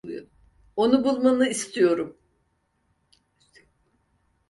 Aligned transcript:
Onu 0.75 1.03
bulmanı 1.03 1.47
istiyorum. 1.49 2.17